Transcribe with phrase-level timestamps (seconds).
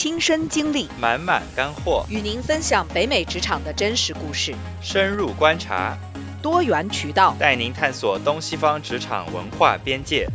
[0.00, 5.98] 亲身经历，满满干货，与您分享北美职场的真实故事，深入观察，
[6.40, 10.28] 多元渠道，带您探索东西方职场文化边界。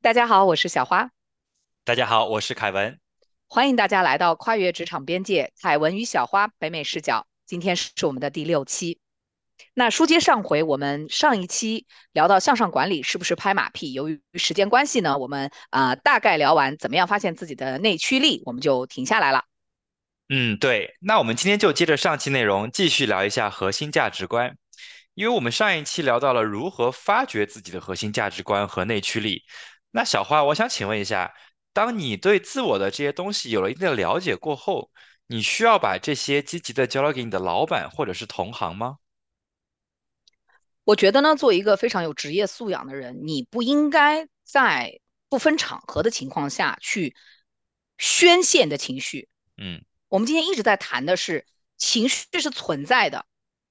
[0.00, 1.10] 大家好，我是小花。
[1.84, 2.98] 大家好，我是凯文。
[3.46, 7.26] 欢迎大家来到跨越职场边界，凯文与小花北美视角。
[7.44, 8.98] 今天是我们的第六期。
[9.74, 13.92] 那书接上回，我们上一期聊到向上管理是不是拍马屁？
[13.92, 19.44] 由于时间关系呢，我们啊大概聊完怎么样发现自己的内驱力，我们就停下来了。
[20.28, 20.96] 嗯，对。
[21.00, 24.56] 那我们今天就接着上期内容继续聊一下核心价值观，
[25.14, 29.42] 因为我们上一期聊到了如何发掘自己的核心价值观和内驱力。
[29.90, 31.34] 那小花，我想请问一下，
[31.72, 34.92] 当你对自我的这些东西有了一定的了解过后，
[35.26, 38.98] 你需要把这些积极的交流给你的老板或者是同行吗？
[40.90, 47.14] 我觉得呢，作为一个非常有职业素养的人，你不应该在不分场合的情况下去
[47.96, 49.28] 宣泄的情绪。
[49.56, 53.24] 嗯，我们今天一直在谈的是情绪是存在的，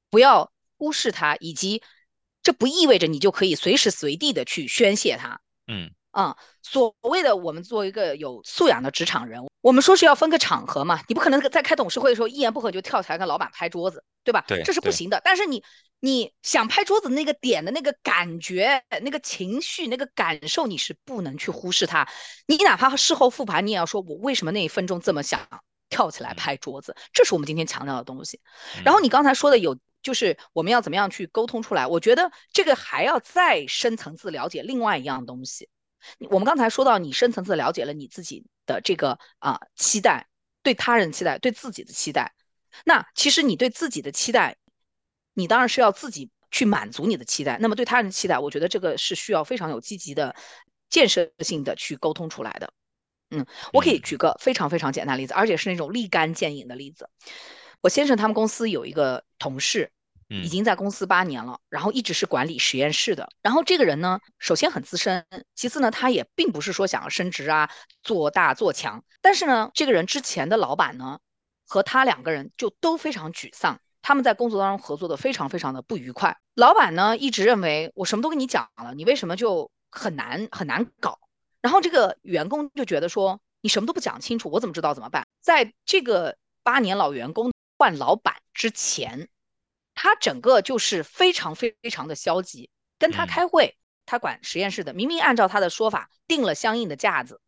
[0.09, 1.83] 不要忽视它，以及
[2.41, 5.41] 这不意味着你就可以随时随地的去宣泄它。
[5.67, 5.91] 嗯。
[6.11, 14.45] 啊，所谓的我们作为一个有素养的职场人，我们说是要分个场合嘛，你不可能在开董事会的时候一言不合就跳起来跟老板拍桌子，对吧？
[14.47, 15.21] 对，这是不行的。
[15.23, 15.63] 但是你
[15.99, 22.07] 你想拍桌子那个点的那个感觉、那个情绪、那个感受，你是不能去忽视它。
[22.47, 25.47] 你哪怕事后复盘，你也要说我为什么那一分钟这么想
[25.89, 28.39] 跳起来拍桌子，这是我们今天强调的东西。
[28.85, 31.85] 然后你刚才说的有，就是我们要怎么样去沟通出来？
[31.85, 35.69] 我觉得这个还要再深层次了解另外一样东西。
[36.29, 40.29] 我们刚才说到，你深层次了解了你自己的这个啊期待，
[40.63, 42.33] 对他人期待，对自己的期待。
[42.85, 44.55] 那其实你对自己的期待，
[45.39, 47.57] 你当然是要自己去满足你的期待。
[47.59, 50.35] 那么对他人的期待，我觉得这个是需要非常有积极的
[50.89, 52.73] 建设性的去沟通出来的。
[53.31, 57.09] 嗯，我可以举个非常非常简单的例子，而且是那种立竿见影的例子。
[57.81, 59.91] 我先生他们公司有一个同事。
[60.31, 63.31] 已经在公司八年了，然后一直是管理实验室的。
[63.41, 67.67] 然后这个人呢，首先很资深，其次呢，他也并不是说想要升职啊、
[68.03, 69.03] 做大做强。
[69.21, 71.19] 但是呢，这个人之前的老板呢，
[71.65, 76.37] 和他两个人就都非常沮丧，他们在工作当中合作的非常非常的不愉快。
[76.55, 81.19] 老板呢，一直认为我什么都跟你讲了，你为什么就很难很难搞？
[81.61, 85.27] 然后这个员工就觉得说，你什么都不讲清楚，我怎么知道怎么办？
[85.41, 89.29] 在这个八年老员工换老板之前。
[90.01, 97.41] 他整个就是非常非常的消极，跟他开会，他管实验室的，明明按照他的说法定了相应的架子，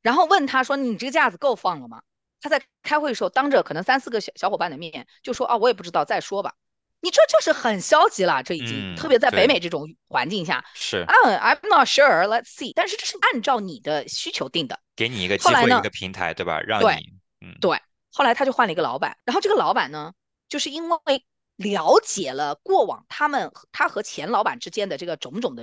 [0.00, 2.02] 然后问他说：“你这个架子够放了吗？”
[2.44, 6.52] 他在开会的时候，当着可能三四个小小伙伴的面就说：“啊，我也不知道，再说吧。”
[7.00, 11.06] 你这就是很消极了，这已经特别在北美这种环境下是。
[11.24, 12.26] 嗯，I'm not sure.
[12.26, 12.72] Let's see。
[12.74, 16.60] 但是这是按照你的需求定的，给你一个机会，一个平台，对吧？
[16.60, 17.80] 让你，嗯，对。
[18.12, 20.12] 后来他就换了一个老板，然后这个老板呢，
[20.48, 21.24] 就是因为。
[21.56, 25.62] 了解了过往他们他和前老板之间的这个种种的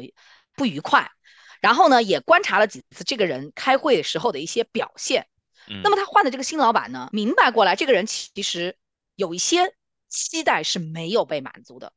[0.56, 1.12] 不愉快，
[1.59, 5.28] 然后呢，也观察了几次这个人开会时候的一些表现。
[5.83, 8.77] 那么他换的这个新老板呢，明白过来，这个人其实
[9.15, 9.75] 有一些
[10.07, 11.93] 期待是没有被满足的，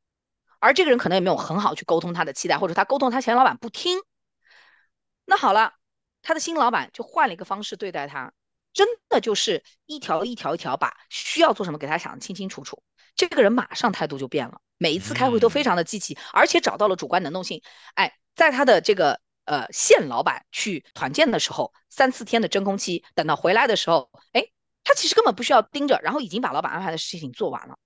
[0.60, 3.98] 而这个人可能也没有很好去沟通他的期待，或者他沟通他前老板不听。
[5.24, 5.74] 那好了，
[6.22, 8.32] 他的新老板就换了一个方式对待他，
[8.72, 12.82] 真的就是一条一条一条把需要做什么给他想的清清楚楚。
[13.16, 17.62] 这个人马上态度就变了，每一次开会都非常的积极，而且找到了主观能动性。
[17.94, 24.46] 哎，在他的这个呃现老板去团建的时候，三四天的真空期，等到回来的时候，哎，
[24.82, 27.76] 他其实根本不需要盯着，然后已经把老板安排的事情做完了。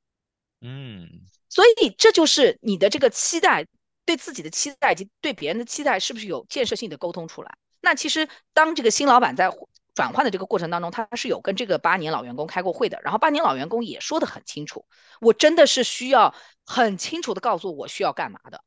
[0.60, 1.08] 嗯，
[1.48, 3.66] 所以这就是你的这个期待，
[4.04, 7.56] 对自己的期待以及对别人的期待，是不是有建设性的沟通出来？
[7.80, 9.50] 那其实当这个新老板在。
[9.94, 14.86] 转换的这个过程当中，他是有跟这个八年老员工开过会的，然后八年老员工也说得很清楚，
[15.20, 16.32] 我真的是需要
[16.64, 18.62] 很清楚的告诉我需要干嘛的，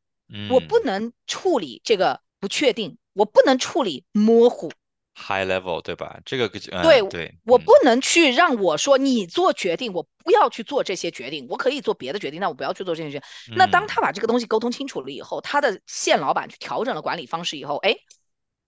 [0.50, 4.70] 我不能处理这个不确定，我不能处理模糊
[5.16, 6.20] ，high level 对吧？
[6.26, 13.56] 这个对对，我不能去让我说你做决定，我不要去做这些决定，我可以做别的决定，但我不要去做这些决定。
[13.56, 17.96] 那当他把这个东西沟通清楚了以后，他的现老板去调整了管理方式以后，哎。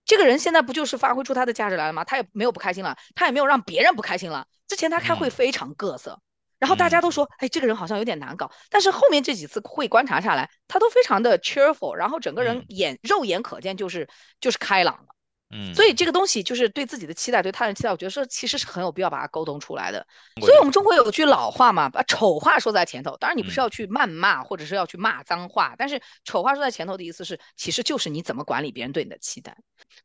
[0.06, 2.04] 这个人现在不就是发挥出他的价值来了吗？
[2.04, 4.48] 他也没有不开心了，他也没有让别人不开心了。
[4.68, 6.20] 之前他开会非常各色，
[6.64, 8.50] 然后大家都说，哎，这个人好像有点难搞。
[8.70, 14.08] 但是后面这几次会观察下来，他都非常的 cheerful，然后整个人眼肉眼可见就是
[14.40, 15.13] 就是开朗的。
[15.56, 20.06] 嗯，所以这个东西就是对自己的期待，对他人期待，我觉得是其实是很有必要把它沟通出来的。
[20.40, 23.16] 所以我们中国有句老话嘛，把丑话说在前头。
[23.18, 29.56] 当然你不是要去谩骂，或者是要去骂脏话，但是丑话说在前头的意思是，其实就是你怎么管理别人对你的期待。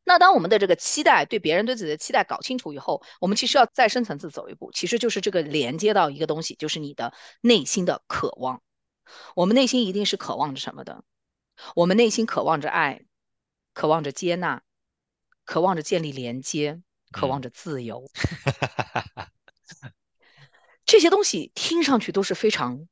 [0.04, 8.60] 那当我们的这个期待对别人对自己的期待搞清楚以后，我们其实要再深层次走一步，其实就是这个连接到一个东西，就是你的内心的渴望。
[9.34, 11.02] 我们内心一定是渴望着什么的？
[11.74, 13.00] 我们内心渴望着爱，
[13.72, 14.62] 渴望着接纳。
[15.48, 16.78] 渴望着建立连接，
[17.10, 18.04] 渴望着自由，
[20.84, 22.86] 这些东西听上去都是非常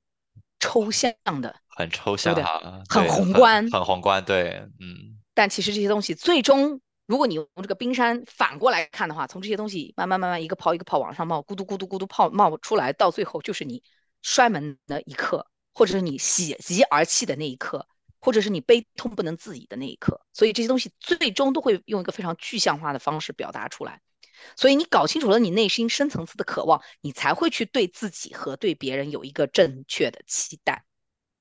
[0.58, 1.12] 抽象
[1.42, 2.42] 的，很抽象对，
[2.88, 5.20] 很宏观，很宏观，对，嗯。
[5.34, 13.82] 但其实这些东西最终，如果你用这个冰山反过来看的话，从这些东西慢慢慢慢一个泡一个泡往上冒，咕嘟咕嘟咕嘟泡冒出来，到最后就是你
[14.22, 17.86] 摔门的一刻，或者是你喜极而泣的那一刻。
[18.26, 24.00] 或者是你悲痛不能自已的那一刻，所以这些东西最终都会用一个非常具象化的方式表达出来。
[24.56, 30.84] 所以你搞清楚了你内心深层次的渴望，你才会去对自己和对别人有一个正确的期待。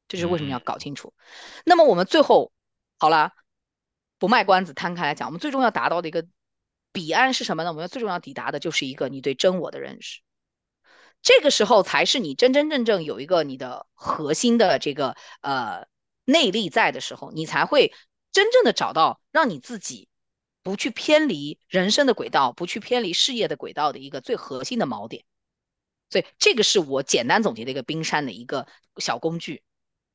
[0.08, 1.12] 这是为什么要搞清楚。
[1.66, 2.52] 那么我们最后
[3.00, 3.32] 好了，
[4.20, 6.28] 不卖关子，摊开来讲，我们最终要达到的一个
[6.92, 7.72] 彼岸是什么呢？
[7.72, 10.22] 我们要最重要抵达的就是一个你对真我的认识。
[11.24, 15.88] 这个时候才是你真真正正有一个你的核心的这个呃。
[16.26, 17.94] 内力在的时候，你才会
[18.32, 20.10] 真正的找到让你自己
[20.64, 25.24] 不去偏离人生的轨道，不去偏离事业的轨道的一个最核心的锚点。
[26.10, 28.68] 所以这个是我简单总结的一个冰山的一个
[28.98, 29.64] 小工具。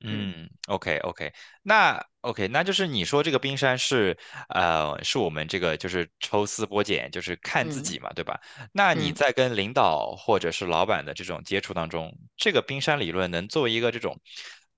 [0.02, 4.16] 嗯，OK OK，那 OK，那就是你说这个冰山是
[4.48, 8.40] 呃，是我们这个就是抽丝剥茧，就是看自己嘛，对吧？
[8.72, 14.20] 那你在跟领导或者是老板的这种接触当中，这个冰山理论能作为一个这种。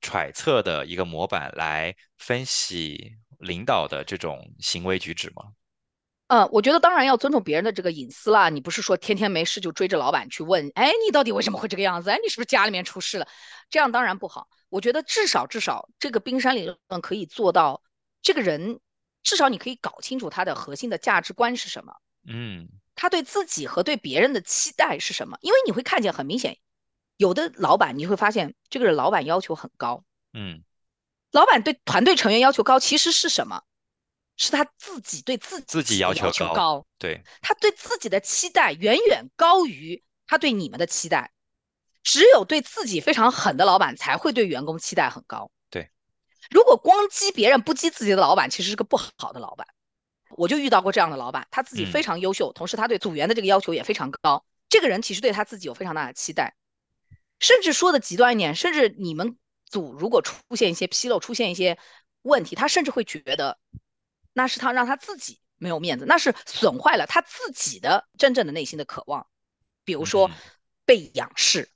[0.02, 5.52] 揣测的一个模板来分析领导的这种行为举止吗？
[6.26, 8.49] 嗯，我觉得当然要尊重别人的这个隐私啦。
[8.49, 12.10] 你不是说天天没事就追着老板去问，哎，你到底为什么会这个样子？
[12.10, 13.28] 哎，你是不是家里面出事了？
[13.69, 14.49] 这样当然不好。
[14.70, 17.82] 我觉得至少至少这个冰山理论可以做到，
[18.22, 18.81] 这个人
[19.22, 21.93] 至少你可以搞清楚他的核心的价值观是什么，
[22.26, 25.37] 嗯，他对自己和对别人的期待是什么？
[25.43, 26.56] 因为你会看见很明显。
[27.22, 30.02] 有的老板你会发现，这个人老板要求很高，
[30.32, 30.64] 嗯，
[31.30, 33.62] 老板对团队成员要求高，其实是什么？
[34.36, 41.30] 是他自己对自己自己要求高，对，他对自己的期待远远高于他对你们的期待。
[42.02, 45.92] 只有对自己非常狠的老板才会对员工期待很高，对。
[46.50, 49.68] 如果光激别人不激自己的老板，其实是个不好的老板。
[50.30, 54.44] 我就遇到过这样的老板，他自己非常优秀，同时他对组员的这个要求也非常高。
[54.68, 56.56] 这个人其实对他自己有非常大的期待。
[57.42, 59.36] 甚至说的极端一点，甚至你们
[59.66, 61.76] 组如果出现一些纰漏，出现一些
[62.22, 63.58] 问题，他甚至会觉得
[64.32, 69.26] 那是他让他自己没有面子，那是损坏了他自己的真正的内心的渴望，
[69.84, 70.30] 比如说
[70.86, 71.68] 被仰视，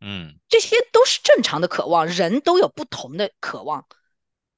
[0.00, 3.86] 嗯，这些都是正常的渴望，人都有不同的渴望，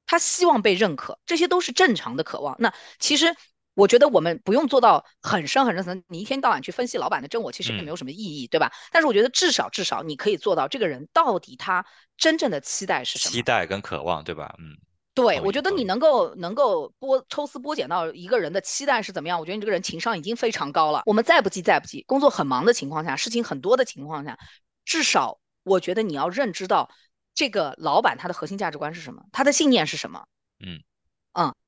[0.04, 2.56] 他希望被认可，这些都是正常的渴望。
[2.58, 3.34] 那其实。
[3.74, 8.72] 我觉得我们不用做到很深很深层，你一天到晚去分析老板的真我，其实也没有什么意义，对吧？
[8.92, 11.84] 但是我觉得至少至少你可以做到，这个人到底他
[12.16, 13.32] 真正的期待是什么？
[13.32, 14.54] 期待跟渴望，对吧？
[14.58, 14.76] 嗯，
[15.14, 21.02] 对，我觉得你能够能够剥抽丝剥茧到一个人的期待是怎么样，我觉得你这个人情商已经非常高了。
[21.06, 24.38] 我们再不济再不济，工作很忙的情况下，事情很多的情况下，
[24.84, 26.90] 至少我觉得你要认知到
[27.34, 30.26] 这个老板他的核心价值观是什么，他的信念是什么？
[30.64, 30.82] 嗯。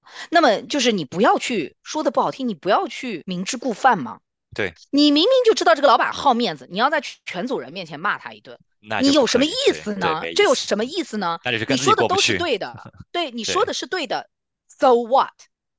[0.07, 4.21] 嗯，那么就是你不要去说的不好听，你不要去明知故犯嘛。
[4.55, 8.59] 对，你明明就知道这个老板好面子，你要在全组人面前骂他一顿，
[9.03, 10.21] 你有什么意思呢？
[10.35, 11.39] 这有什么意思呢？
[11.69, 14.31] 你说的都是对的， 对，你说的是对的
[14.67, 15.35] ，so what？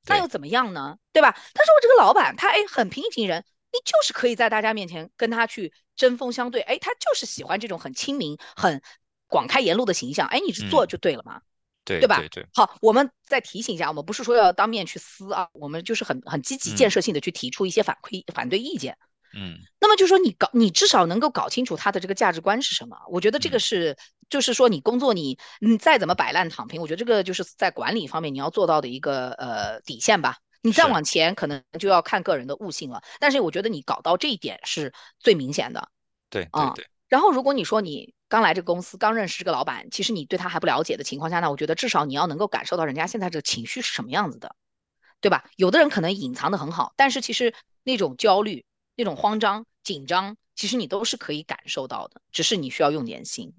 [0.05, 0.97] 那又怎么样呢？
[1.11, 1.31] 对吧？
[1.31, 3.43] 他说我这个老板，他哎很平易近人，
[3.73, 8.81] 你就是可以在大家面前跟他去针锋相对，哎，他就是喜欢这种很亲民、很
[9.27, 11.41] 广开言路的形象，哎，你去做就对了嘛。
[11.87, 12.21] 对对吧？
[12.29, 18.97] 对，好，我们再提醒一下，我们不是说要当面去撕啊，我们就是很很积极建设性的去提出一些反馈反对意见。
[19.33, 22.97] 嗯，那么就是说你搞，你至少能够搞清楚他的这个价值观是什么。
[23.09, 23.95] 我觉得这个是，
[24.29, 30.37] 就是说你工作你你再怎么摆烂躺平，我觉得这个就是在管理方面你要做到的一个呃底线吧。
[30.63, 33.01] 你再往前可能就要看个人的悟性了。
[33.19, 35.89] 但是我觉得你搞到这一点是最明显的。
[36.29, 36.87] 对对对。
[37.07, 38.13] 然后如果你说你。
[38.29, 44.53] 刚来这个公司，刚认识这个老板，其实你对他还不了解的情况下呢，我觉得至少你要能够感受到人家现在这个情绪是什么样子的，
[45.21, 45.49] 对吧？
[45.55, 48.65] 有的人可能隐藏的很好，但是其实那种焦虑、
[48.97, 53.53] 那种慌张、紧张，其实你都是可以感受到的，只是你需要用点心。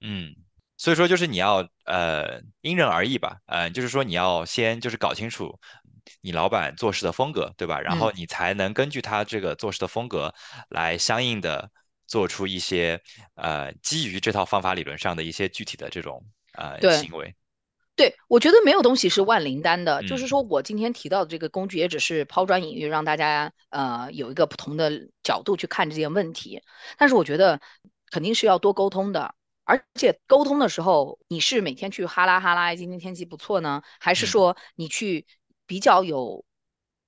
[0.00, 0.34] 嗯，
[0.76, 5.60] 所以说就是你要呃因人而异吧，呃，就是说你要先就是搞清楚
[6.20, 7.80] 你老板做事的风格，对吧？
[7.80, 10.34] 然后嗯你才能根据他这个做事的风格
[10.68, 11.70] 来相应的
[12.06, 13.00] 做出一些
[13.34, 16.80] 呃基于这套方法理论上的一些具体的这种呃。
[16.96, 17.34] 行为。
[17.96, 26.60] 对，我觉得没有东西是万灵丹的，就是嗯，说我今天提到的这个工具，也只是抛砖引玉，让大家呃有一个不同的角度去看这件问题。
[26.98, 27.60] 但是我觉得
[28.10, 35.24] 肯定是要多沟通的，而且沟通的时候，你是每天去哈拉哈拉，今天天气不错呢，还是嗯，说你去
[35.64, 36.44] 比较有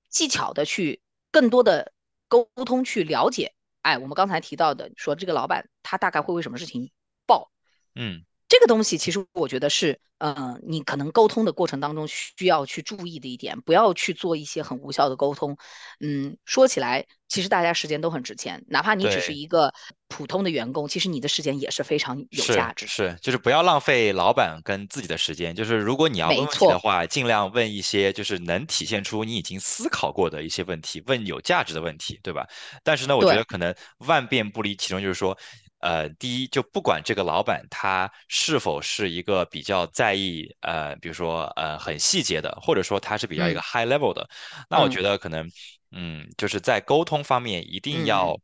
[0.07, 1.01] 技巧的去
[1.31, 1.91] 更多的
[2.29, 3.53] 沟通去了解？
[3.87, 6.91] 哎，我们刚才提到的，说这个老板他大概会为什么事情
[7.25, 7.53] 爆？
[7.95, 15.57] 嗯，这个东西其实我觉得是，呃，你可能沟通的过程当中需要去注意的一点，不要去做一些很无效的沟通。
[15.99, 19.37] 嗯，说起来，其实大家时间都很值钱，哪怕你只是。
[19.37, 19.71] 一个
[20.07, 22.89] 普通的员工，其实你的时间也是非常有价值的。
[22.89, 25.53] 是是，就是不要浪费老板跟自己的时间。
[25.53, 32.47] 就是如果你要问问题的，话，尽量问一些就是能体现出你已经思考过的一些问题，问有价值的问题，对吧？
[32.83, 35.37] 但是呢，我觉，得可能万变不离其中，就是说，
[35.79, 43.63] 呃，第一，就不管这个老板他是否是一个比较在意，呃，比如说呃很细节的，或者说他是比较一个嗯。
[43.63, 44.29] high level 的，
[44.69, 44.91] 那我嗯。
[44.91, 45.49] 觉得可能。
[45.91, 48.37] 嗯，就是在沟通方面一定要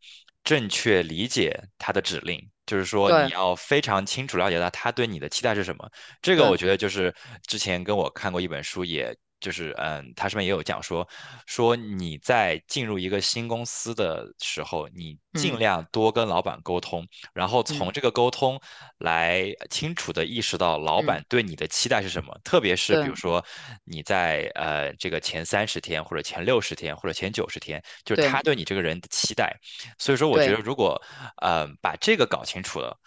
[0.46, 5.86] 正确理解他的指令，就是说你要非常清楚了解到他对你的期待是什么。
[6.22, 7.14] 这个，我觉得就是
[7.46, 11.08] 之前跟我看过一本书，也就是嗯，他上面也有讲说，
[11.46, 15.60] 说你在进入一个新公司的时候，你尽嗯。
[15.60, 17.92] 量多跟老板沟通，然后从嗯。
[17.92, 18.60] 这个沟通
[19.00, 23.16] 来清楚的意识到老嗯，板对你的期待是什么，特别是比如。
[23.16, 23.44] 说
[23.84, 29.56] 你在呃这个前三十天或者前六十天或者前九十天，就是他对你这个人的期待。
[29.98, 31.02] 所以说，我觉，得如果
[31.42, 32.98] 呃把这个搞清楚了，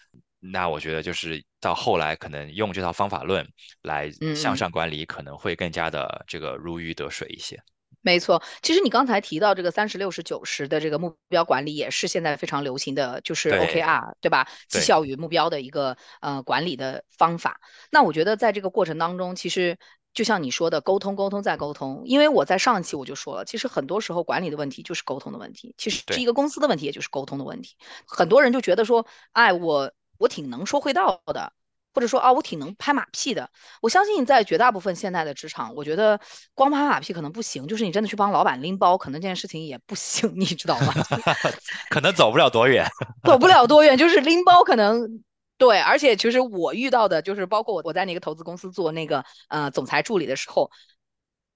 [0.50, 3.46] 那我觉得就是到后来可能用这套方法论
[3.82, 4.56] 来向。
[4.56, 7.62] 上管理，可能会更加的这个如鱼得水一些。
[8.00, 14.48] 没错，其实你刚才提到这个三十六十九十的这个目标管理，也是现在非常流行的，就是 OKR，对吧？
[14.70, 17.60] 绩，效与目标的一个呃管理的方法。
[17.90, 19.76] 那我觉得在这个过程当中，其实
[20.14, 22.00] 就像你说的，沟通、沟通再沟通。
[22.06, 27.76] 因为我在上一期我就说了，其实很多时候管理的问题就是沟通的问题，其实是，一个公司的问题，也就是沟通的问题。
[28.06, 31.52] 很多人就觉得说，哎，我我挺能说会道的。
[31.94, 33.49] 或者说啊，我挺能拍马屁的，
[33.80, 36.20] 我相信在绝大部分现在的职场，我觉得
[36.52, 40.92] 光拍马屁可能不行，就是你真的去帮老板拎包，可能这件事情也不行，你知道吗？
[41.88, 42.87] 可能走不了多远。
[43.25, 45.25] 走不了多远，就是拎包可能
[45.56, 50.70] 对，而且其实我遇到的就是包括我我在那个投资公司做那个呃总裁助理的时候，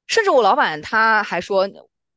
[0.07, 1.69] 甚至我老板他还说，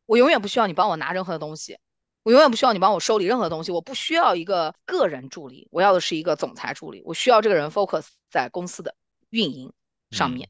[0.06, 1.78] 我永远不需要你帮我拿任何的东西，
[2.24, 8.96] 我永远不需要你帮我收理任何东西，我不需要一个个人助理，我要的是一个总裁助理，我需要这个人 focus 在公司的
[9.30, 9.72] 运营
[10.12, 10.50] 上嗯面。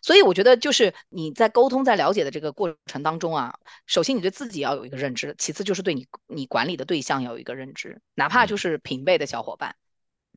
[0.00, 9.74] 所以我觉得，就是你在沟通、在了解的这个过程当中啊，首先你对自己要有一个认知，其次就是对你你管理的对象要有一个认知，哪怕嗯就是平辈的小伙伴。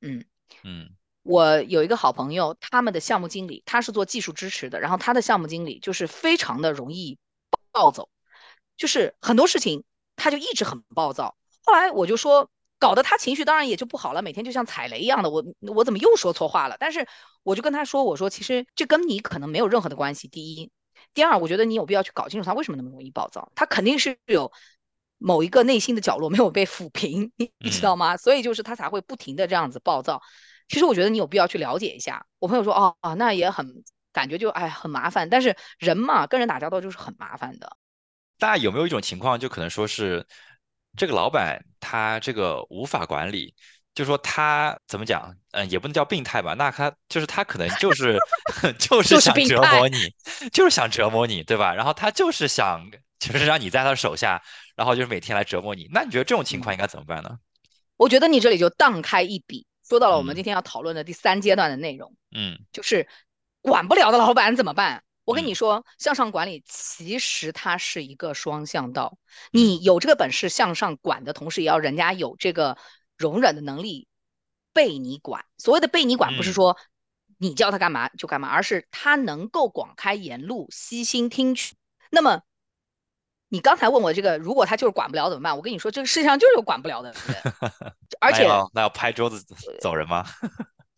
[0.01, 0.25] 嗯，
[0.63, 0.89] 嗯
[1.21, 7.19] 我有一个好朋友，他们的项目经理他是做技术支持的，然后他的项目经理就是非常的容易
[7.71, 8.09] 暴走，
[8.77, 9.83] 就是很多事情
[10.15, 11.35] 他就一直很暴躁。
[11.63, 15.29] 后来我就说，搞得他情绪当然也就不好了，每天就像踩雷一样的。
[15.29, 16.77] 我我怎么又说错话了？
[16.79, 17.07] 但是
[17.43, 20.27] 我就跟他说，我说其实这跟你可能没有任何的关系。
[20.27, 20.71] 第一，
[21.13, 24.51] 第二，我觉得你有必要去搞清楚他为什么那么容易暴躁，他肯定是有
[25.17, 27.97] 某一个内心的角落没有被抚平，你 你知道嗯。
[27.97, 28.17] 吗？
[28.17, 30.21] 所以就是他才会不停的这样子暴躁。
[30.67, 32.25] 其实我觉得你有必要去了解一下。
[32.39, 37.77] 我朋友说，哦哦，那也很感觉就哎很麻烦，但是人嘛，跟人打交道就是很麻烦的。
[38.39, 40.25] 那有没有一种情况，就可能说是
[40.97, 43.53] 这个老板他这个无法管理，
[43.93, 48.19] 就说他怎么讲，嗯，也不能叫病态吧，那他就是他可能就是
[48.79, 50.13] 就是想，折磨你，
[50.51, 51.73] 就是想折磨你，对吧？
[51.73, 52.81] 然后他就是想
[53.19, 54.41] 就是让你在他手下，
[54.75, 55.87] 然后就是每天来折磨你。
[55.91, 56.75] 那你觉得这种情况嗯。
[56.75, 57.37] 应该怎么办呢？
[57.97, 63.07] 我觉得你这里就荡开一笔，说到了我们嗯今天要讨论的第三阶段的内容，嗯就是
[63.61, 65.01] 管不了的老板怎么办？
[65.25, 69.17] 我跟嗯你说，向上管理其实它是一个双向道，
[69.51, 72.77] 嗯你有这个本事向上管的同时，也要人家有这个
[73.17, 74.07] 容忍的能力
[74.71, 75.43] 被你管。
[75.57, 76.77] 所谓的被你管，不是嗯说
[77.37, 81.75] 你叫他干嘛就干嘛，而是他能够广开言路，悉心听取。
[82.11, 82.43] 那么
[83.49, 85.55] 你刚才问我这个，如果他就是管不了怎么办？
[85.55, 87.21] 我跟你说，这个世界上就是有管不了的人，
[88.21, 89.43] 而那且要那要拍桌子
[89.81, 90.25] 走人吗？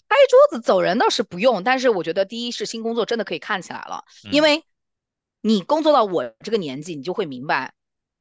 [0.07, 4.63] 拍桌子走人倒是不用，但是我觉得第一是新工作真的可以看起来了，因嗯为
[5.41, 7.73] 你工作到我这个年纪，你就会明白，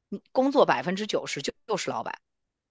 [0.09, 2.19] 你工作百分之九十就就是老板，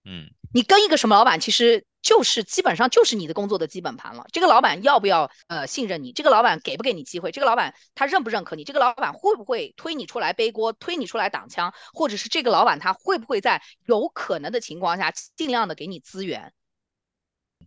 [0.05, 4.27] 嗯你跟一个什么老板，其实就是基本上就是你的工作的基本盘了。
[4.33, 6.13] 这个老板要不要呃信任你？
[6.13, 7.31] 这个老板给不给你机会？
[7.31, 8.65] 这个老板他认不认可你？
[8.65, 11.75] 这个老板会不会推你出来背锅，推你出来挡枪？
[11.93, 16.55] 或者是这个老板他会不会在有可能的情况下尽量的给你资源？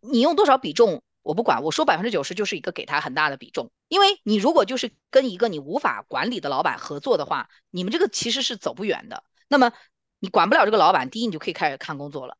[0.02, 9.24] 你用多少比重我不管，我说百分之九十就是一个给他很大的比重，因为你如果就是跟一个你无法管理的老板合作的话，你们这个其实是走不远的。
[9.48, 9.74] 那么
[10.20, 12.38] 你管不了这个老板，第一你就可以开始看工作了。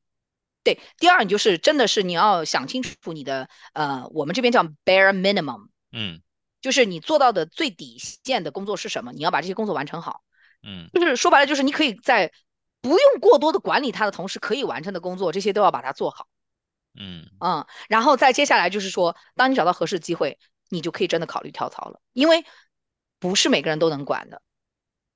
[0.64, 6.22] 对，第二你就是真的是你要想清楚你的呃，我们这边叫 bare minimum，嗯
[6.62, 9.14] 就是你做到的最底线的工作是什么？
[9.14, 10.22] 你要把这些工作完成好。
[10.62, 12.32] 嗯就是说白了，就是你可以在
[12.82, 16.28] 不用过多的管理他的同时，可以完成的工作，这些都要把它做好。
[16.96, 22.46] 嗯嗯，然后再接下来就是说，当你找到合适的机会，你就可以真的考虑跳槽了，因为
[23.20, 24.42] 不是每个人都能管的。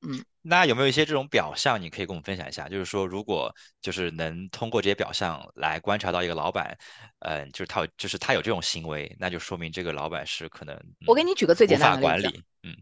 [0.05, 2.67] 嗯，那有没有一些这种表象，你可以跟我们分享一下？
[2.67, 6.77] 就是说，如果就是能通过这些表象来观察到一个老板，
[7.19, 12.43] 呃，就是他有就是他有这种行为，那就说明这个老板是可能、嗯、我给你举个最简单的例子法管理。
[12.63, 12.75] 嗯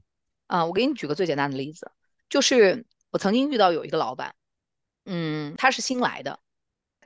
[0.48, 1.92] 啊，我给你举个最简单的例子，
[2.28, 4.34] 就是我曾经遇到有一个老板，
[5.06, 6.40] 嗯，他是新来的，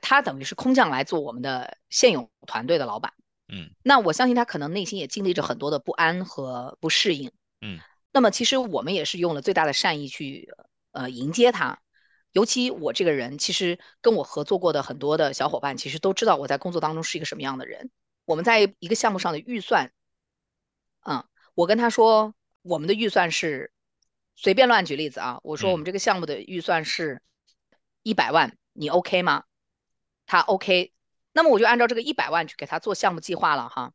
[0.00, 3.12] 他等于是空降来做我们的现有团队的老板。
[3.48, 7.32] 嗯那我相信他可能内心也经历着很多的不安和不适应。
[7.60, 7.78] 嗯
[8.12, 10.54] 那么其实我们也是用了最大的善意去
[10.92, 11.78] 呃迎接他。
[12.32, 17.90] 尤其我这个人，其实跟我合作过的很多的小伙伴，其实都知道我在工作当中是一个什么样的人。
[18.26, 19.90] 我们在一个项目上的预算，
[21.06, 21.24] 嗯，
[21.54, 23.72] 我跟他说，我们的预算是
[24.34, 27.22] 随便乱举例子啊，我说我嗯们这个项目的预算是
[28.02, 29.44] 一百万，你 OK 吗？
[30.26, 30.92] 他 OK，
[31.32, 33.92] 那么我就按照这个一百万去给他做项目计划了哈。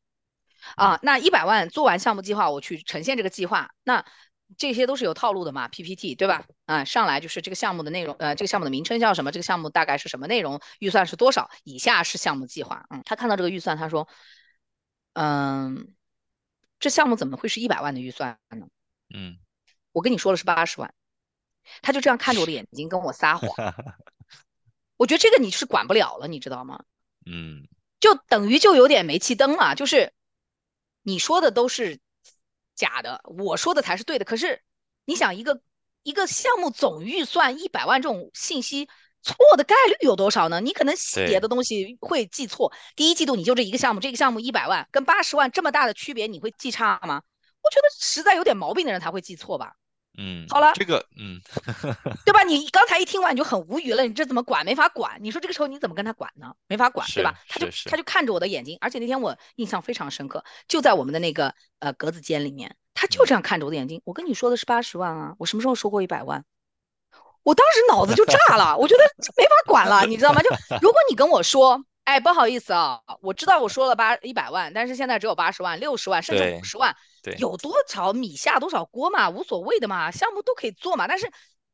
[0.75, 4.05] 啊，那一百万做完项目计划，我去呈现这个计划，那
[4.57, 6.45] 这些都是有套路的嘛，PPT 对吧？
[6.65, 9.31] 啊，上来就是这个项目的内容，呃，这个项目的名称叫什么？
[9.31, 10.61] 这个项目大概是什么内容？
[10.79, 11.49] 预算是多少？
[11.63, 12.85] 以下是项目计划。
[12.91, 14.07] 嗯，他看到这个预算，他说，
[15.13, 15.95] 嗯，
[16.79, 18.67] 这项目怎么会是一百万的预算呢？
[19.13, 19.39] 嗯
[19.93, 20.93] 我跟你说的是八十万，
[21.81, 23.49] 他就这样看着我的眼睛跟我撒谎。
[25.01, 26.83] 我觉得这个你是管不了了，你知道吗？
[27.25, 27.67] 嗯
[27.99, 30.13] 就等于就有点煤气灯了，就是
[31.01, 31.99] 你说的都是
[32.75, 34.25] 假的，我说的才是对的。
[34.25, 34.61] 可是
[35.05, 35.59] 你想，一个
[36.03, 38.89] 一个项目总预算一百万这种信息
[39.23, 40.61] 错的概率有多少呢？
[40.61, 42.71] 你可能细节的东西会记错。
[42.95, 47.23] 第一季度你就这一个项目，这个项目一百万跟八十万这么大的区别，你会记差吗？
[47.63, 49.77] 我觉得实在有点毛病的人才会记错吧。
[50.17, 51.39] 嗯，好了这个嗯
[52.25, 52.43] 对吧？
[52.43, 54.65] 你刚才一听完你就很无语了，你这怎么管？
[54.65, 55.17] 没法管。
[55.21, 56.53] 你说这个时候你怎么跟他管呢？
[56.67, 57.33] 没法管，对吧？
[57.47, 64.01] 他就他就看着我的眼睛，而且那天我印象非常深刻，就在我们的那个呃格子间里面，他就这样看着我的眼睛。
[64.03, 66.43] 我跟你说的是八十万啊，我什么时候说过一百万？
[67.43, 69.03] 我当时脑子就炸了，我觉得
[69.35, 70.41] 没法管了，你知道吗？
[70.41, 70.49] 就
[70.81, 81.07] 如果你跟我说，哎，不好意思啊，我知道我说了八一百万，但是现在只有八十万、六十万，甚至五十万，对有多少米下多少锅嘛，无所谓的嘛，项目都可以做嘛。
[81.07, 81.25] 但是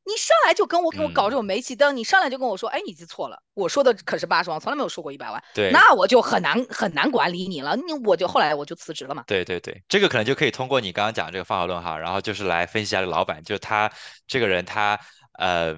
[0.05, 7.75] 你上来就跟我给我搞这种煤气灯，你上来就跟我说，哎，你记错了，我说的可是八十万，从来没有说过一百万，对那我就很难很难管理你了。
[7.75, 9.23] 你我就后来我就辞职了嘛。
[9.27, 13.91] 对对对，这个可能就可以通过你刚刚讲这个方法论哈，然后就是来分析一下这个老板，就是他
[14.27, 14.97] 这个人他
[15.37, 15.75] 呃，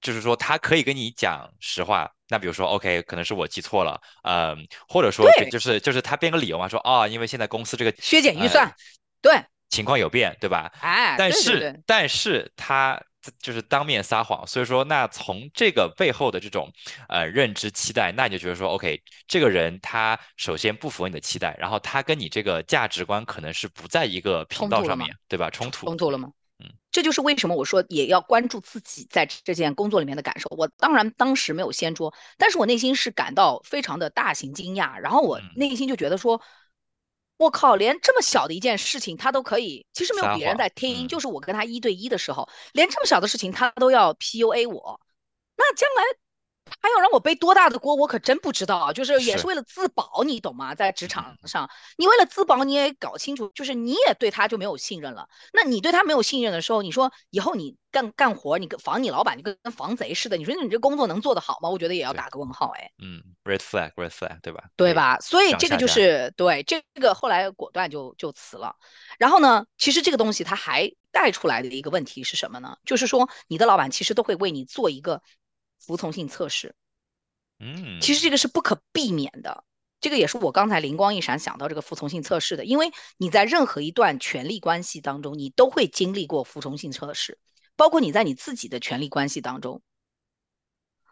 [0.00, 2.10] 就是说他可以跟你讲实话。
[2.30, 8.74] 那比如说，OK，可能是我记错了，嗯、或者说对就是就是他编个理由嘛，说啊、因为现在公司这个削减预呃算，
[9.22, 10.70] 对，情况有变，对吧？
[10.82, 13.02] 哎，但是但是他
[13.40, 16.70] 就是当面撒谎，所以说那从这个背后的这种
[17.08, 25.48] 呃认知期待，那你就觉得说，OK，这个人他首先不符合你的期待，然后他跟你这个价值观可能是不在一个频道上面，对吧？
[25.48, 26.28] 冲突，冲突了吗？
[26.98, 30.48] 嗯，这就是为什么我说也要关注自己在这件工作里面的感受。
[30.50, 36.42] 我当然当时没有掀桌，但是我内心是感到非常的大型惊讶，然后我嗯内心就觉得说，
[37.36, 45.00] 我靠，连这么小的一件事情他都可以，其实没有别人在听，嗯就是我跟他一对一的时候，连这么小的事情他都要 PUA 我，
[45.56, 46.02] 那将来。
[46.80, 48.92] 他要让我背多大的锅，我可真不知道啊！
[48.92, 50.74] 就是也是是为了自保，你懂吗？
[50.74, 55.28] 在职嗯场上，你为了自保，你也搞清楚，就是你也对他就没有信任了。
[55.52, 61.68] 那你对他没有信任的时候，你说以后你干干活，你跟防你老板，你跟跟防贼似的，你说你这工作能做得好吗？
[61.70, 64.64] 我觉得也要打个问号，哎，嗯，red flag，red flag，对吧？
[64.76, 65.18] 对吧？
[65.20, 68.76] 所以这个就是对这个后来果断就就辞了。
[69.18, 72.76] 然后呢，其实这个东西它还带出来的一个问题是什么呢？
[72.84, 75.22] 就是说你的老板其实都会为你做一个
[75.78, 76.74] 服从性测试。
[77.60, 79.64] 嗯，其实这个是不可避免的，
[80.00, 87.38] 这个也是我刚才灵光一闪想到这个服从性测试的，因为你在任何一段权力关系当中，你都会经历过服从性测试，
[87.74, 89.82] 包括你在你自己的权力关系当中。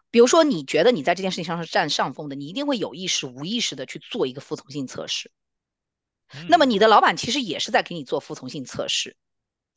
[0.09, 5.29] 比比如说，你觉得你在这件事情上是占上风的，你一定会有意识、无意识的去做一个服从性测试。
[6.49, 9.15] 那么你的老板其实也是在给你做服从性测试。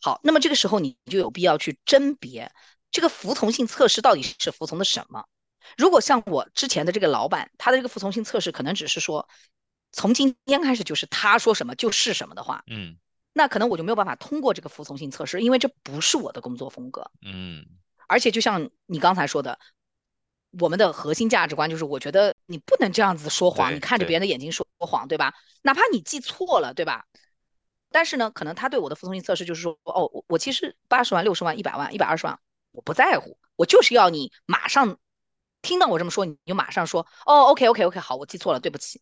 [0.00, 2.50] 好，那么这个时候你就有必要去甄别
[2.90, 5.26] 这个服从性测试到底是服从的什么。
[5.76, 9.28] 如果像我之前的这个老板，他的这个服从性测试可能只是说，
[9.92, 12.96] 从今天开始就是他说什么就是什么的话，嗯，
[13.32, 17.10] 那可能我就没有办法通过这个服从性测试，因为这不是我的工作风格。
[17.22, 17.64] 嗯，
[18.08, 19.58] 而且就像你刚才说的。
[20.58, 25.32] 我们的核心价值观就是，我觉得你不能这样子说谎，你看着别人的眼睛说谎，对吧？
[25.62, 27.06] 哪怕你记错了，对吧？
[27.92, 32.40] 但是呢，可能他对我的服从性测试就是说，哦，我我其实八十万、六十万、一百万、一百二十万，
[32.72, 34.98] 我不在乎，我就是要你马上
[35.62, 39.00] 听到我这么说，你就马上说，哦，OK，OK，OK，好，我记错了，对不起。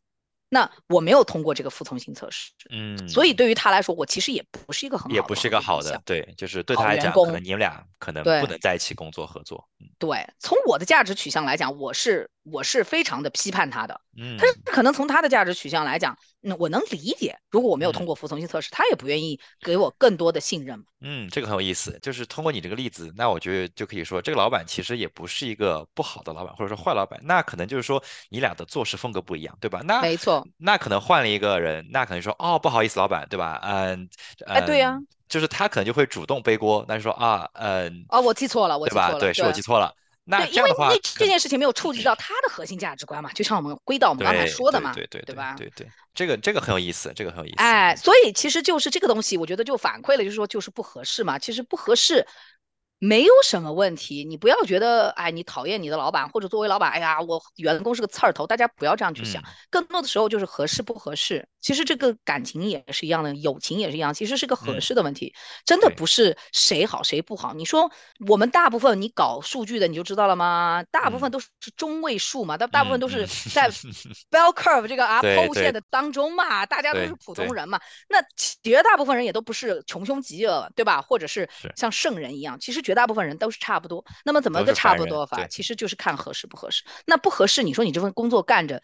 [0.51, 9.69] 那我没有通过这个服从性测试，嗯，所以对于他来说，我其实也不是一个很好的，也不是一个好的，对，就是对他来讲，可能你们俩可能不能在一起工作合作。
[9.99, 20.85] 对，从我的价值取向来讲，我是我是非常的批判他的，嗯，但是可能从他的价值取向来讲，那，我能理解，如果我没有通过服从性测试，他也不愿意给我更多的信任。
[21.01, 29.81] 嗯，这个很有意思，就是通过你这个例子，那我觉得就可以说，这个老板其实也不是一个不好的老板，或者说坏老板，那可能就是说你俩的做事风格不一样，对吧？
[29.85, 33.61] 那没错，那可能换了一个人，那可能说哦，不好意思，老板，对吧？
[33.63, 34.09] 嗯，
[34.47, 39.13] 哎，对呀，就是他可能就会主动背锅，那就说啊，嗯，哦，我记错了，我对吧？
[39.21, 39.93] 对，是我记错了。
[40.31, 45.55] 那因为那这件事情没有触及到他的核心价值观嘛，就像我们归到我们刚才说的嘛，对对对吧？
[45.57, 47.57] 对对，这个这个很有意思，这个很有意思。
[47.57, 52.27] 哎，所以其实就是这个东西，我觉得就反馈了，就是说就是不合适嘛，其实不合适。
[53.01, 59.41] 没有什么问题，你不要觉得，哎，你讨厌你的老板，或者作为老板，哎呀，我员工是个刺儿头，大家不要这样去想。
[59.71, 61.49] 更多的时候就是合适不合适。
[61.61, 65.33] 其实这个感情也是一样的，友情也是一样，其实是个合适的问题，
[65.65, 67.55] 真的不是谁好谁不好。
[67.55, 67.91] 你说
[68.27, 70.83] 我们大部分你搞数据的你就知道了吗？
[70.91, 73.71] 大部分都是中位数嘛，但大部分都是在
[74.31, 77.79] bell curve 这个啊剖线的当中嘛，大家都是普通人嘛。
[78.09, 78.19] 那
[78.63, 81.01] 绝大部分人也都不是穷凶极恶，对吧？
[81.01, 82.83] 或者是像圣人一样，其实。
[82.89, 85.47] 绝大部分人都是差不多，那么怎么个差不多法？
[85.49, 86.83] 其实就是看合适不合适。
[87.05, 88.83] 那不合适，你说你这份工作干着，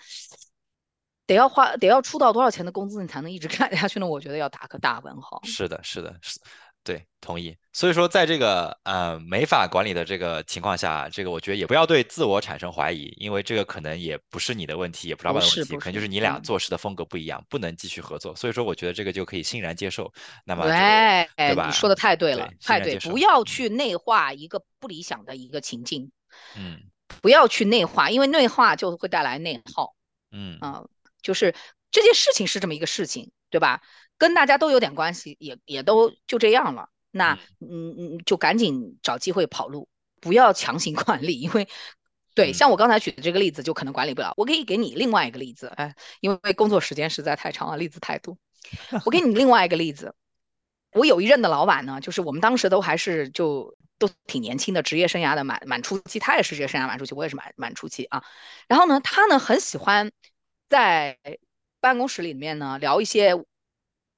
[1.26, 4.06] 得要花得要出到多少钱的工资，你才能一直干下去呢？
[4.06, 5.40] 我觉得要打个大问号。
[5.44, 6.38] 是的，是的，是。
[6.84, 7.56] 对，同意。
[7.72, 18.36] 所以说，在这个呃没法管理的这个情况下，这个我觉得也不要对自我产生怀疑，因为这个可能也不是你的问题，也不是老板的问题，可能就是你俩做事的风格不一样，不能继续合作。
[18.36, 20.12] 所以说，我觉得这个就可以欣然接受。
[20.44, 21.66] 那么，对，对吧？
[21.66, 26.12] 你说的太对了，太对，不要去内化一个不理想的一个情境。
[26.54, 26.78] 嗯，
[27.22, 29.94] 不要去内化，因为内化就会带来内耗。
[30.30, 30.84] 嗯啊，
[31.22, 31.54] 就是
[31.90, 33.82] 这件事情是这么一个事情，对吧？
[34.18, 36.88] 跟大家都有点关系，也也都就这样了。
[37.12, 39.88] 那嗯嗯，就赶紧找机会跑路，
[40.20, 41.68] 不要强行 管理，因为
[42.34, 44.34] 对，像我刚才举的这个例子，就可能管理不了。
[44.36, 48.36] 我可以给你另外一个例子，哎，因为工作时间实在太长了，例子太多。
[49.06, 50.16] 我给你另外一个例子，
[50.90, 58.24] 我有一任的老板呢，就是我们当时都还是就都挺年轻的，职业生涯的满满初期，他也是职业生涯满初期，我也是满满初期啊。
[58.66, 60.10] 然后呢，他呢很喜欢
[60.68, 61.16] 在
[61.84, 63.34] 办公室里面呢聊一些。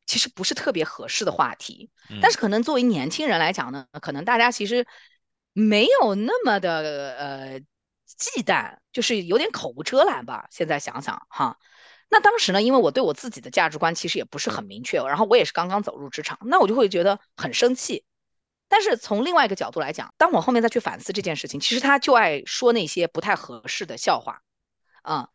[0.09, 1.91] 其实不是特别合适的话题，
[2.23, 4.87] 但是可能作为年轻人来讲呢，可能大家其实
[5.53, 7.61] 没有那么的呃
[8.07, 10.47] 忌惮，就是有点口无遮拦吧。
[10.53, 11.59] 现在想想哈，
[12.09, 18.05] 那当时呢，因为我对我自己的价值观其实也不是很明确，然后我也是刚刚走入职场，那我就会觉得很生气。
[18.69, 24.41] 但是从另外一个角度来讲，当我后面再去反思这件事情，其实他就爱说那些不太合适的笑话，
[25.03, 25.31] 啊。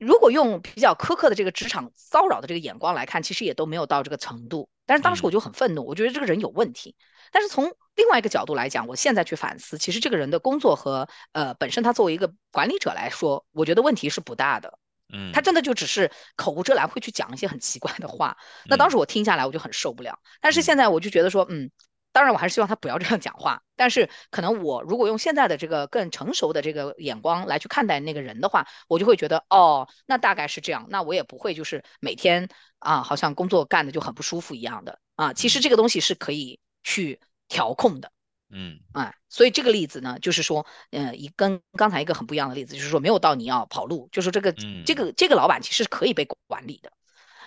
[0.00, 4.70] 如果用比较苛刻的这个职场骚扰的这个眼光来看，其实也都没有到这个程度。
[4.86, 6.96] 但是当时我就很愤怒，我觉得这个人有问题。
[7.30, 14.78] 但是从另外一个角度来讲，我现在去反思，其实这个人的工作和呃本身他作为一个管理者来说，我觉得问题是不大的。
[15.12, 18.38] 嗯，他真的就只是口无遮拦，会去讲一些很奇怪的话。
[18.64, 20.18] 那当时我听下来我就很受不了。
[20.40, 21.70] 但是现在我就觉得说，嗯。
[22.12, 23.62] 当然，我还是希望他不要这样讲话。
[23.76, 30.86] 但是，可能我如果用现在的这个更成熟的这个眼光来去看待那个人的话，我就会觉得，哦，那大概是这样。
[30.90, 35.32] 那我也不会就是每天啊，好像工作干的就很不舒服一样的啊。
[35.32, 38.10] 其实这个东西是可以去调控的。
[38.52, 44.52] 嗯，啊，所以这个例子呢，就是说，嗯，一跟刚才一个很不一样的例子，就是说没有到你要跑路，就是这个
[44.84, 46.90] 这个这个老板其实是可以被管理的。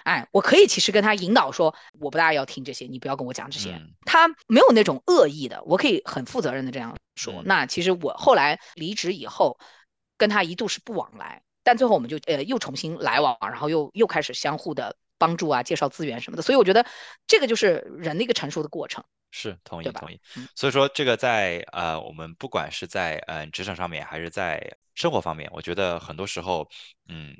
[0.03, 3.81] 哎，我可以其实跟他引导说，我不大要听这些，你不要跟我讲这些。
[4.05, 7.41] 他没有那种恶意的，我可以很负责任的这样说。
[7.45, 9.57] 那其实我后来离职以后，
[10.17, 16.43] 跟他一度是不往来，但最后我们就呃又重新来往，然后又又开始相互的帮助啊，介绍资源什么的。
[16.43, 16.85] 所以我觉得
[17.25, 19.03] 这个就是人的一个成熟的过程。
[19.31, 20.47] 是同意同意嗯。
[20.53, 26.69] 所以说这个在呃我们不管是在呃职场上面还是在生活方面，我觉得很多时候
[27.07, 27.33] 嗯。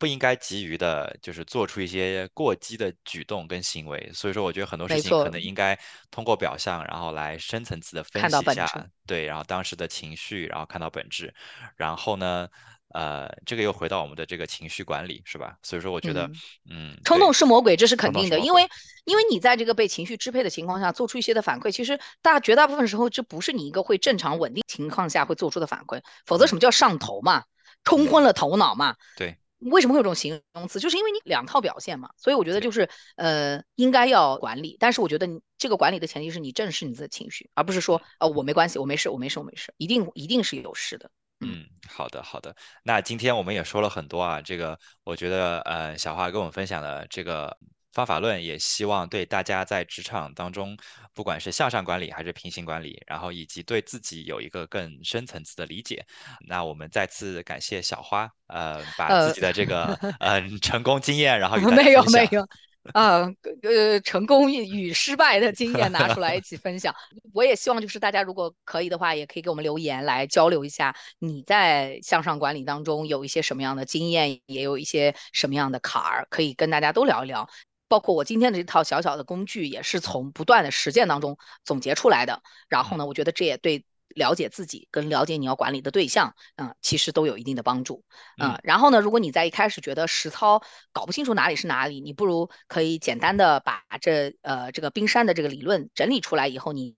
[0.00, 4.10] 不应该急于的，就是做出一些过激的举动跟行为。
[4.14, 5.78] 所以说，我觉得很多事情可，能应该
[6.10, 8.54] 通过表象，然后来深层次的分析一。
[8.54, 8.66] 下，
[9.06, 11.32] 对，然后当时的情绪，然后看到本质，
[11.76, 12.48] 然后呢，
[12.94, 15.58] 呃，这个又回到我们的这个情绪管理，是吧？
[15.62, 16.24] 所以说，我觉得，
[16.70, 18.66] 嗯，嗯，冲动，是魔鬼，这是肯定的，因为
[19.04, 27.44] 因为你在这个被情绪支配的情况下做出一些的反馈，其实大绝大部分时候这不是你一个会正常稳定情况下会做出的反馈，否则什嗯么叫上头嘛，
[27.84, 28.96] 冲昏嗯，了头脑嘛。
[29.14, 30.80] 对为什么会有这种形容词？
[30.80, 41.10] 就是因为你两套表现嘛，所以我觉得，就是呃，应该要管理，但是我觉得你这个管理的前提是你正视你自己的情绪，而不是说呃我没关系，我没事，我没事，我没事，一定一定是有事的。
[41.40, 42.54] 嗯，嗯，好的，好的。
[42.82, 47.56] 那今天我们也说了很多啊，这个我觉得呃，小花跟我们分享的这个
[47.92, 50.76] 方法论，也希望对大家在职场当中，
[51.12, 56.04] 不管是向上管理还是平行管理，然后以及对自己有一个更深层次的理解。
[56.46, 62.02] 那我们再次感谢小花，呃，把自呃，己的这个嗯、呃成功经验，然后与没有。
[62.04, 62.46] 没有，
[62.92, 63.28] 啊，
[63.62, 66.94] 呃，成功与失败的经验拿出来一起分享。
[67.34, 77.48] 我也希望就是大家如果可以的话，也可以给我们留言来交流一下你在向上管理当中有一些什么样的经验，也有一些什么样的坎儿，可以跟大家都聊一聊。
[77.90, 82.40] 包括我今天的这套小小的工具，也是从不断的实践当中总结出来的。
[82.68, 88.04] 然后嗯呢，我觉得这也对了解自己跟了解你要管理的对象，嗯，其实都有一定的帮助。
[88.38, 96.94] 嗯嗯，然后呢，如果你在一开始觉得实操搞不清楚哪里是哪里，你不如可以简单的把这呃这个冰山的这个理论整理出来以后，你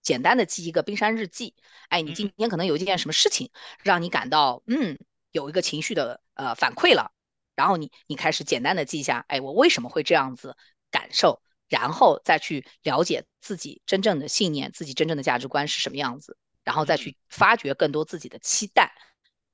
[0.00, 1.54] 简单的记一个冰山日记。
[1.90, 3.50] 哎，你今嗯天可能有一件什么事情
[3.82, 4.98] 让你感到嗯
[5.30, 7.12] 有一个情绪的呃反馈了，
[7.54, 10.56] 然后你你开始简单的记一下，哎，我为什么会这样子
[10.90, 18.92] 感受，然后再去了解自己真正的信念，自己真正的价值观是什么样子，然后再嗯去发掘更多自己的期待。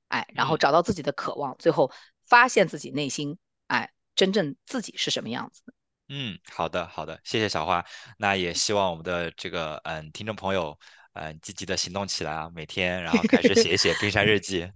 [0.07, 1.91] 哎，然后嗯找到自己的渴望，最后
[2.25, 5.61] 发现自己内心，哎，真正自己是什么样子。
[6.07, 7.85] 嗯，好的好的，谢谢小花。
[8.17, 10.79] 那也希望我们的这个嗯听众朋友
[11.21, 14.69] 嗯积极的行动起来啊，每天然后开始写一写冰山日 记。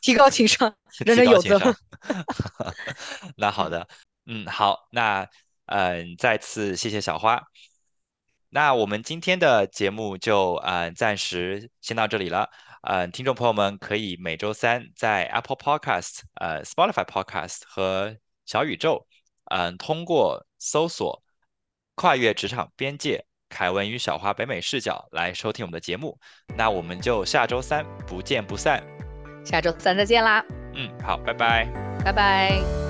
[0.00, 1.58] 提高情商， 人人有责。
[3.36, 3.88] 那好嗯，的，
[4.26, 5.28] 嗯，好，那
[5.66, 7.42] 嗯，再次谢谢小花。
[8.50, 12.48] 那我们今天的节目就呃暂时先到这里了。
[12.82, 19.06] 呃，听众朋友们可以每周三在 Apple Podcast、呃 Spotify Podcast 和小宇宙，
[19.46, 21.22] 嗯、通过搜索
[21.96, 26.18] “跨越职场边界”凯文与小花北美视角来收听我们的节目。
[26.56, 28.82] 那我们就下周三不见不散。
[29.44, 31.68] 下周三再见啦，嗯，好，拜拜。
[32.04, 32.83] 拜拜。